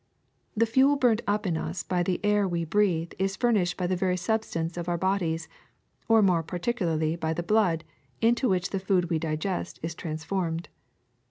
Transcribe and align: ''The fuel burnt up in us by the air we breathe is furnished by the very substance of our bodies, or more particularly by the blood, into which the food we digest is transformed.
''The 0.57 0.65
fuel 0.65 0.95
burnt 0.95 1.21
up 1.27 1.45
in 1.45 1.55
us 1.55 1.83
by 1.83 2.01
the 2.01 2.19
air 2.25 2.47
we 2.47 2.65
breathe 2.65 3.11
is 3.19 3.35
furnished 3.35 3.77
by 3.77 3.85
the 3.85 3.95
very 3.95 4.17
substance 4.17 4.75
of 4.75 4.89
our 4.89 4.97
bodies, 4.97 5.47
or 6.07 6.23
more 6.23 6.41
particularly 6.41 7.15
by 7.15 7.33
the 7.35 7.43
blood, 7.43 7.83
into 8.19 8.49
which 8.49 8.71
the 8.71 8.79
food 8.79 9.11
we 9.11 9.19
digest 9.19 9.79
is 9.83 9.93
transformed. 9.93 10.69